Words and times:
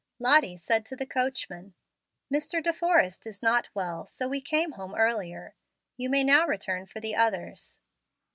Lottie 0.17 0.57
said 0.57 0.83
to 0.87 0.95
the 0.95 1.05
coachman, 1.05 1.75
"Mr. 2.33 2.59
De 2.63 2.73
Forrest 2.73 3.27
is 3.27 3.43
not 3.43 3.69
well, 3.75 4.07
so 4.07 4.27
we 4.27 4.41
came 4.41 4.71
home 4.71 4.95
earlier. 4.95 5.53
You 5.95 6.09
may 6.09 6.23
now 6.23 6.47
return 6.47 6.87
for 6.87 6.99
the 6.99 7.13
others." 7.15 7.77